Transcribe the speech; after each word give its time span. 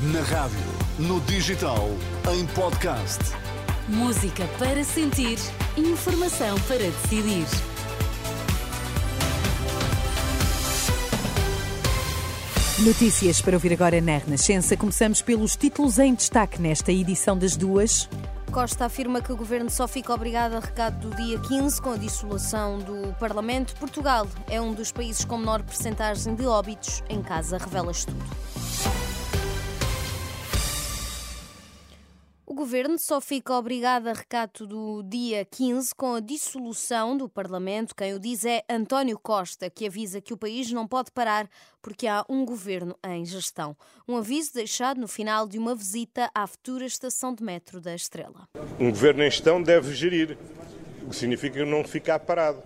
Na 0.00 0.20
rádio, 0.20 0.56
no 0.96 1.20
digital, 1.22 1.88
em 2.32 2.46
podcast. 2.54 3.18
Música 3.88 4.46
para 4.56 4.84
sentir, 4.84 5.36
informação 5.76 6.56
para 6.68 6.78
decidir. 6.78 7.44
Notícias 12.78 13.42
para 13.42 13.56
ouvir 13.56 13.72
agora 13.72 14.00
na 14.00 14.18
Renascença. 14.18 14.76
Começamos 14.76 15.20
pelos 15.20 15.56
títulos 15.56 15.98
em 15.98 16.14
destaque 16.14 16.62
nesta 16.62 16.92
edição 16.92 17.36
das 17.36 17.56
duas. 17.56 18.08
Costa 18.52 18.84
afirma 18.84 19.20
que 19.20 19.32
o 19.32 19.36
governo 19.36 19.68
só 19.68 19.88
fica 19.88 20.14
obrigado 20.14 20.54
a 20.54 20.60
recado 20.60 21.08
do 21.08 21.16
dia 21.16 21.40
15 21.40 21.82
com 21.82 21.94
a 21.94 21.96
dissolução 21.96 22.78
do 22.78 23.12
Parlamento. 23.18 23.74
Portugal 23.74 24.28
é 24.48 24.60
um 24.60 24.72
dos 24.72 24.92
países 24.92 25.24
com 25.24 25.38
menor 25.38 25.60
percentagem 25.64 26.36
de 26.36 26.46
óbitos 26.46 27.02
em 27.08 27.20
casa, 27.20 27.58
revela 27.58 27.90
estudo. 27.90 28.24
Governo 32.54 32.98
só 32.98 33.20
fica 33.20 33.52
obrigado 33.52 34.06
a 34.06 34.14
recato 34.14 34.66
do 34.66 35.02
dia 35.02 35.44
15 35.44 35.94
com 35.94 36.14
a 36.14 36.20
dissolução 36.20 37.14
do 37.14 37.28
Parlamento. 37.28 37.94
Quem 37.94 38.14
o 38.14 38.18
diz 38.18 38.42
é 38.44 38.62
António 38.70 39.18
Costa, 39.18 39.68
que 39.68 39.86
avisa 39.86 40.18
que 40.18 40.32
o 40.32 40.36
país 40.36 40.72
não 40.72 40.88
pode 40.88 41.10
parar 41.10 41.46
porque 41.82 42.06
há 42.06 42.24
um 42.26 42.46
governo 42.46 42.96
em 43.04 43.22
gestão. 43.22 43.76
Um 44.08 44.16
aviso 44.16 44.54
deixado 44.54 44.98
no 44.98 45.06
final 45.06 45.46
de 45.46 45.58
uma 45.58 45.74
visita 45.74 46.30
à 46.34 46.46
futura 46.46 46.86
estação 46.86 47.34
de 47.34 47.44
metro 47.44 47.82
da 47.82 47.94
Estrela. 47.94 48.48
Um 48.80 48.88
governo 48.88 49.22
em 49.22 49.30
gestão 49.30 49.62
deve 49.62 49.94
gerir, 49.94 50.38
o 51.02 51.10
que 51.10 51.16
significa 51.16 51.66
não 51.66 51.84
ficar 51.84 52.18
parado. 52.18 52.62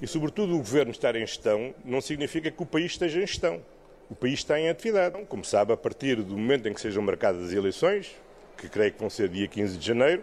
E, 0.00 0.06
sobretudo, 0.06 0.54
o 0.54 0.58
governo 0.58 0.92
estar 0.92 1.16
em 1.16 1.26
gestão 1.26 1.74
não 1.84 2.00
significa 2.00 2.48
que 2.48 2.62
o 2.62 2.66
país 2.66 2.92
esteja 2.92 3.18
em 3.18 3.26
gestão. 3.26 3.60
O 4.08 4.14
país 4.14 4.34
está 4.34 4.56
em 4.60 4.68
atividade. 4.68 5.24
Como 5.24 5.44
sabe, 5.44 5.72
a 5.72 5.76
partir 5.76 6.22
do 6.22 6.36
momento 6.36 6.68
em 6.68 6.74
que 6.74 6.80
sejam 6.80 7.02
marcadas 7.02 7.48
as 7.48 7.52
eleições, 7.52 8.14
que 8.56 8.68
creio 8.68 8.92
que 8.92 9.00
vão 9.00 9.10
ser 9.10 9.28
dia 9.28 9.46
15 9.46 9.76
de 9.76 9.86
janeiro, 9.86 10.22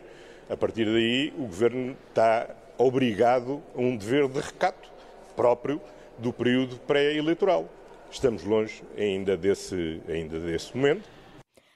a 0.49 0.57
partir 0.57 0.85
daí 0.85 1.33
o 1.37 1.43
Governo 1.43 1.95
está 2.09 2.49
obrigado 2.77 3.61
a 3.75 3.79
um 3.81 3.95
dever 3.95 4.27
de 4.27 4.39
recato 4.39 4.89
próprio 5.35 5.81
do 6.17 6.33
período 6.33 6.77
pré-eleitoral. 6.77 7.69
Estamos 8.11 8.43
longe 8.43 8.83
ainda 8.97 9.35
desse, 9.35 10.01
ainda 10.07 10.39
desse 10.39 10.75
momento. 10.75 11.09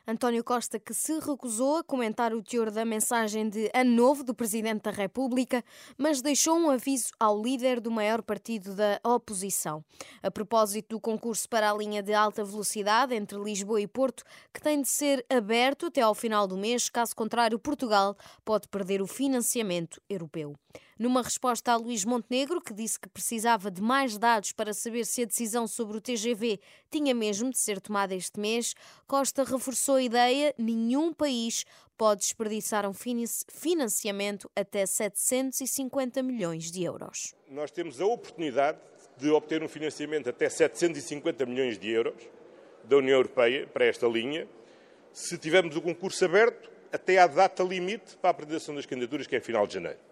António 0.09 0.41
Costa, 0.41 0.79
que 0.79 0.93
se 0.93 1.19
recusou 1.19 1.75
a 1.75 1.83
comentar 1.83 2.33
o 2.33 2.41
teor 2.41 2.71
da 2.71 2.85
mensagem 2.85 3.49
de 3.49 3.69
Ano 3.73 3.91
Novo 3.91 4.23
do 4.23 4.33
Presidente 4.33 4.83
da 4.83 4.91
República, 4.91 5.61
mas 5.97 6.21
deixou 6.21 6.57
um 6.57 6.69
aviso 6.69 7.09
ao 7.19 7.41
líder 7.43 7.81
do 7.81 7.91
maior 7.91 8.21
partido 8.21 8.73
da 8.73 9.01
oposição. 9.03 9.83
A 10.23 10.31
propósito 10.31 10.95
do 10.95 11.01
concurso 11.01 11.49
para 11.49 11.69
a 11.69 11.73
linha 11.75 12.01
de 12.01 12.13
alta 12.13 12.41
velocidade 12.45 13.13
entre 13.15 13.37
Lisboa 13.37 13.81
e 13.81 13.87
Porto, 13.87 14.23
que 14.53 14.61
tem 14.61 14.81
de 14.81 14.87
ser 14.87 15.25
aberto 15.29 15.87
até 15.87 15.99
ao 15.99 16.15
final 16.15 16.47
do 16.47 16.55
mês, 16.55 16.87
caso 16.87 17.13
contrário, 17.13 17.59
Portugal 17.59 18.15
pode 18.45 18.69
perder 18.69 19.01
o 19.01 19.07
financiamento 19.07 20.01
europeu. 20.09 20.55
Numa 20.99 21.21
resposta 21.21 21.71
a 21.71 21.75
Luís 21.75 22.03
Montenegro, 22.03 22.59
que 22.59 22.73
disse 22.73 22.99
que 22.99 23.07
precisava 23.07 23.69
de 23.69 23.83
mais 23.83 24.17
dados 24.17 24.51
para 24.51 24.73
saber 24.73 25.05
se 25.05 25.21
a 25.21 25.25
decisão 25.25 25.67
sobre 25.67 25.95
o 25.95 26.01
TGV 26.01 26.59
tinha 26.89 27.13
mesmo 27.13 27.51
de 27.51 27.59
ser 27.59 27.79
tomada 27.79 28.15
este 28.15 28.39
mês, 28.39 28.73
Costa 29.05 29.43
reforçou 29.43 29.95
a 29.95 30.01
ideia: 30.01 30.55
nenhum 30.57 31.13
país 31.13 31.65
pode 31.95 32.21
desperdiçar 32.21 32.89
um 32.89 32.93
financiamento 33.47 34.49
até 34.55 34.87
750 34.87 36.23
milhões 36.23 36.71
de 36.71 36.83
euros. 36.83 37.35
Nós 37.47 37.69
temos 37.69 38.01
a 38.01 38.05
oportunidade 38.07 38.79
de 39.17 39.29
obter 39.29 39.61
um 39.61 39.67
financiamento 39.67 40.29
até 40.29 40.49
750 40.49 41.45
milhões 41.45 41.77
de 41.77 41.91
euros 41.91 42.27
da 42.83 42.97
União 42.97 43.17
Europeia 43.17 43.67
para 43.67 43.85
esta 43.85 44.07
linha, 44.07 44.47
se 45.13 45.37
tivermos 45.37 45.75
o 45.75 45.81
concurso 45.81 46.25
aberto 46.25 46.71
até 46.91 47.19
à 47.19 47.27
data 47.27 47.61
limite 47.63 48.17
para 48.17 48.29
a 48.29 48.31
apresentação 48.31 48.73
das 48.73 48.87
candidaturas, 48.87 49.27
que 49.27 49.35
é 49.35 49.39
final 49.39 49.67
de 49.67 49.75
janeiro 49.75 50.06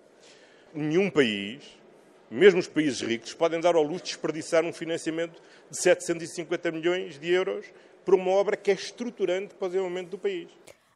nenhum 0.76 1.10
país, 1.10 1.64
mesmo 2.30 2.60
os 2.60 2.68
países 2.68 3.02
ricos, 3.02 3.34
podem 3.34 3.60
dar 3.60 3.76
ao 3.76 3.84
luxo 3.84 4.04
de 4.04 4.12
desperdiçar 4.12 4.64
um 4.64 4.74
financiamento 4.74 5.42
de 5.70 5.78
750 5.78 6.72
milhões 6.72 7.20
de 7.20 7.32
euros 7.32 7.66
para 8.04 8.16
uma 8.16 8.32
obra 8.32 8.56
que 8.56 8.72
é 8.72 8.74
estruturante 8.74 9.56
para 9.56 9.66
o 9.66 9.70
desenvolvimento 9.70 10.10
do 10.10 10.18
país. 10.18 10.50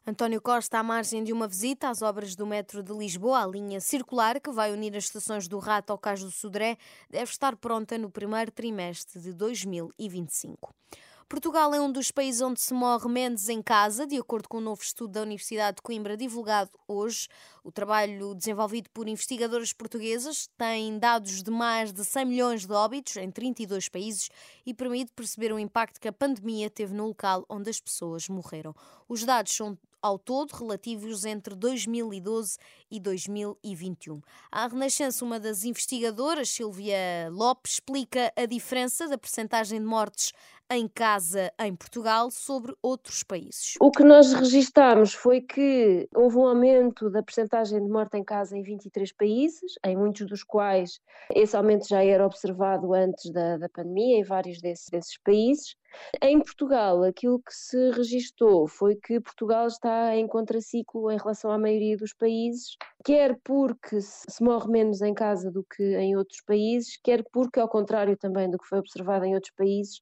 António 0.06 0.40
Costa, 0.40 0.78
à 0.78 0.82
margem 0.82 1.22
de 1.22 1.32
uma 1.32 1.46
visita 1.46 1.88
às 1.88 2.00
obras 2.00 2.34
do 2.34 2.46
metro 2.46 2.82
de 2.82 2.92
Lisboa, 2.92 3.44
a 3.44 3.46
linha 3.46 3.80
circular 3.80 4.40
que 4.40 4.50
vai 4.50 4.72
unir 4.72 4.96
as 4.96 5.04
estações 5.04 5.46
do 5.46 5.58
Rato 5.58 5.90
ao 5.92 5.98
Cais 5.98 6.24
do 6.24 6.30
Sodré, 6.30 6.76
deve 7.08 7.30
estar 7.30 7.54
pronta 7.56 7.98
no 7.98 8.10
primeiro 8.10 8.50
trimestre 8.50 9.20
de 9.20 9.32
2025. 9.32 10.74
Portugal 11.30 11.72
é 11.72 11.80
um 11.80 11.92
dos 11.92 12.10
países 12.10 12.40
onde 12.40 12.60
se 12.60 12.74
morre 12.74 13.08
menos 13.08 13.48
em 13.48 13.62
casa, 13.62 14.04
de 14.04 14.16
acordo 14.16 14.48
com 14.48 14.58
um 14.58 14.62
novo 14.62 14.82
estudo 14.82 15.12
da 15.12 15.22
Universidade 15.22 15.76
de 15.76 15.82
Coimbra 15.82 16.16
divulgado 16.16 16.72
hoje. 16.88 17.28
O 17.62 17.70
trabalho 17.70 18.34
desenvolvido 18.34 18.90
por 18.90 19.06
investigadoras 19.06 19.72
portuguesas 19.72 20.50
tem 20.58 20.98
dados 20.98 21.44
de 21.44 21.50
mais 21.52 21.92
de 21.92 22.04
100 22.04 22.24
milhões 22.24 22.66
de 22.66 22.72
óbitos 22.72 23.16
em 23.16 23.30
32 23.30 23.88
países 23.88 24.28
e 24.66 24.74
permite 24.74 25.12
perceber 25.14 25.52
o 25.52 25.58
impacto 25.60 26.00
que 26.00 26.08
a 26.08 26.12
pandemia 26.12 26.68
teve 26.68 26.94
no 26.94 27.06
local 27.06 27.46
onde 27.48 27.70
as 27.70 27.80
pessoas 27.80 28.28
morreram. 28.28 28.74
Os 29.08 29.24
dados 29.24 29.54
são 29.54 29.78
ao 30.02 30.18
todo 30.18 30.52
relativos 30.52 31.24
entre 31.24 31.54
2012 31.54 32.58
e 32.90 32.98
2021. 32.98 34.20
A 34.50 34.66
Renascença, 34.66 35.24
uma 35.24 35.38
das 35.38 35.64
investigadoras, 35.64 36.48
Silvia 36.48 37.28
Lopes, 37.30 37.74
explica 37.74 38.32
a 38.34 38.46
diferença 38.46 39.06
da 39.06 39.18
percentagem 39.18 39.78
de 39.78 39.86
mortes 39.86 40.32
em 40.70 40.86
casa 40.86 41.52
em 41.58 41.74
Portugal 41.74 42.30
sobre 42.30 42.72
outros 42.80 43.24
países. 43.24 43.74
O 43.80 43.90
que 43.90 44.04
nós 44.04 44.32
registamos 44.32 45.12
foi 45.12 45.40
que 45.40 46.08
houve 46.14 46.36
um 46.36 46.46
aumento 46.46 47.10
da 47.10 47.22
percentagem 47.22 47.84
de 47.84 47.90
morte 47.90 48.16
em 48.16 48.24
casa 48.24 48.56
em 48.56 48.62
23 48.62 49.12
países, 49.12 49.72
em 49.84 49.96
muitos 49.96 50.26
dos 50.26 50.44
quais 50.44 51.00
esse 51.34 51.56
aumento 51.56 51.88
já 51.88 52.04
era 52.04 52.24
observado 52.24 52.94
antes 52.94 53.32
da, 53.32 53.56
da 53.56 53.68
pandemia, 53.68 54.18
em 54.18 54.24
vários 54.24 54.60
desses, 54.60 54.86
desses 54.88 55.18
países. 55.18 55.74
Em 56.22 56.38
Portugal, 56.40 57.02
aquilo 57.02 57.40
que 57.40 57.54
se 57.54 57.90
registou 57.90 58.66
foi 58.68 58.96
que 58.96 59.20
Portugal 59.20 59.66
está 59.66 60.16
em 60.16 60.26
contraciclo 60.26 61.10
em 61.10 61.16
relação 61.16 61.50
à 61.50 61.58
maioria 61.58 61.96
dos 61.96 62.12
países, 62.12 62.76
quer 63.04 63.38
porque 63.42 64.00
se 64.00 64.42
morre 64.42 64.70
menos 64.70 65.00
em 65.02 65.14
casa 65.14 65.50
do 65.50 65.64
que 65.64 65.82
em 65.96 66.16
outros 66.16 66.40
países, 66.42 66.98
quer 67.02 67.24
porque, 67.32 67.60
ao 67.60 67.68
contrário 67.68 68.16
também 68.16 68.50
do 68.50 68.58
que 68.58 68.66
foi 68.66 68.78
observado 68.78 69.24
em 69.24 69.34
outros 69.34 69.52
países, 69.54 70.00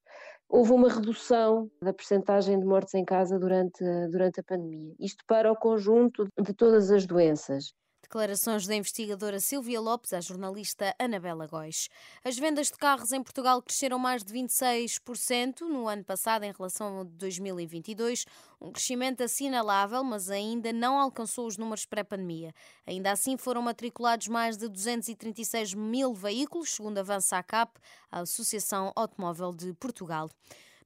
houve 0.49 0.73
uma 0.73 0.89
redução 0.89 1.71
da 1.83 1.93
percentagem 1.93 2.59
de 2.59 2.65
mortes 2.65 2.95
em 2.95 3.05
casa 3.05 3.39
durante, 3.39 3.85
durante 4.11 4.41
a 4.41 4.43
pandemia. 4.43 4.95
Isto 4.99 5.23
para 5.27 5.53
o 5.53 5.57
conjunto 5.57 6.27
de 6.41 6.55
todas 6.55 6.91
as 6.91 7.07
doenças. 7.07 7.75
Declarações 8.03 8.67
da 8.67 8.75
investigadora 8.75 9.41
Silvia 9.41 9.81
Lopes 9.81 10.13
à 10.13 10.21
jornalista 10.21 10.95
Anabela 10.99 11.47
Góis. 11.47 11.89
As 12.25 12.39
vendas 12.39 12.69
de 12.69 12.75
carros 12.75 13.13
em 13.13 13.23
Portugal 13.23 13.61
cresceram 13.61 13.99
mais 13.99 14.23
de 14.23 14.33
26% 14.33 15.63
no 15.63 15.89
ano 15.89 16.05
passado 16.05 16.45
em 16.45 16.53
relação 16.53 17.01
a 17.01 17.05
2022, 17.05 18.25
um 18.61 18.73
crescimento 18.73 19.23
assinalável, 19.23 20.03
mas 20.05 20.31
ainda 20.31 20.73
não 20.73 20.99
alcançou 20.99 21.47
os 21.47 21.57
números 21.57 21.85
pré-pandemia. 21.85 22.55
Ainda 22.87 23.11
assim, 23.11 23.37
foram 23.37 23.61
matriculados 23.61 24.29
mais 24.29 24.57
de 24.57 24.69
236 24.69 25.75
mil 25.75 26.15
veículos, 26.15 26.71
segundo 26.71 26.99
avança 26.99 27.37
a 27.37 27.43
CAP, 27.43 27.79
a 28.11 28.21
Associação 28.21 28.93
Automóvel 28.97 29.53
de 29.53 29.75
Portugal. 29.75 30.31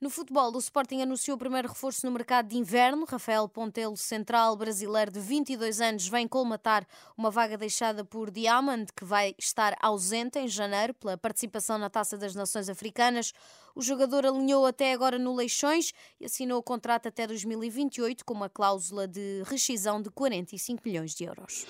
No 0.02 0.10
futebol, 0.10 0.52
o 0.52 0.58
Sporting 0.58 1.00
anunciou 1.00 1.36
o 1.36 1.38
primeiro 1.38 1.68
reforço 1.68 2.04
no 2.04 2.10
mercado 2.10 2.48
de 2.48 2.58
inverno. 2.58 3.04
Rafael 3.04 3.48
Pontelo, 3.48 3.96
central 3.96 4.56
brasileiro 4.56 5.12
de 5.12 5.20
22 5.20 5.80
anos, 5.80 6.08
vem 6.08 6.26
colmatar 6.26 6.84
uma 7.16 7.30
vaga 7.30 7.56
deixada 7.56 8.04
por 8.04 8.28
Diamond, 8.28 8.92
que 8.96 9.04
vai 9.04 9.32
estar 9.38 9.76
ausente 9.80 10.40
em 10.40 10.48
janeiro 10.48 10.92
pela 10.94 11.16
participação 11.16 11.78
na 11.78 11.88
Taça 11.88 12.18
das 12.18 12.34
Nações 12.34 12.68
Africanas. 12.68 13.32
O 13.76 13.80
jogador 13.80 14.26
alinhou 14.26 14.66
até 14.66 14.92
agora 14.92 15.20
no 15.20 15.36
Leixões 15.36 15.92
e 16.20 16.24
assinou 16.24 16.58
o 16.58 16.64
contrato 16.64 17.06
até 17.06 17.25
2028 17.25 18.25
com 18.25 18.34
uma 18.34 18.50
cláusula 18.50 19.06
de 19.06 19.44
rescisão 19.46 20.02
de 20.02 20.10
45 20.10 20.82
milhões 20.84 21.14
de 21.14 21.26
euros. 21.26 21.64